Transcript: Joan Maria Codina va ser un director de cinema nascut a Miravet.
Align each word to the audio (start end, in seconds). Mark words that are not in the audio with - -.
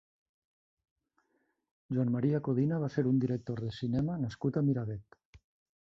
Joan 1.97 2.15
Maria 2.17 2.41
Codina 2.49 2.83
va 2.87 2.91
ser 2.97 3.07
un 3.13 3.23
director 3.27 3.65
de 3.67 3.73
cinema 3.79 4.21
nascut 4.27 4.59
a 4.63 4.69
Miravet. 4.71 5.21